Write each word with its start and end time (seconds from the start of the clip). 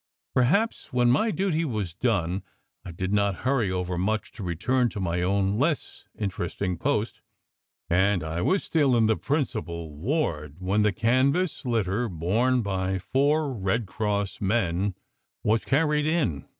Perhaps 0.33 0.91
when 0.91 1.11
my 1.11 1.29
duty 1.29 1.63
was 1.63 1.93
done 1.93 2.41
I 2.83 2.89
did 2.91 3.13
not 3.13 3.41
hurry 3.45 3.69
overmuch 3.69 4.31
to 4.31 4.41
return 4.41 4.89
to 4.89 4.99
my 4.99 5.21
own 5.21 5.59
less 5.59 6.05
interesting 6.17 6.75
post; 6.79 7.21
and 7.87 8.23
I 8.23 8.41
was 8.41 8.63
still 8.63 8.97
in 8.97 9.05
the 9.05 9.15
principal 9.15 9.91
ward 9.93 10.55
when 10.57 10.81
the 10.81 10.91
canvas 10.91 11.65
litter 11.65 12.09
borne 12.09 12.63
by 12.63 12.97
four 12.97 13.53
Red 13.53 13.85
Cross 13.85 14.41
men 14.41 14.95
was 15.43 15.65
carried 15.65 16.07
in. 16.07 16.47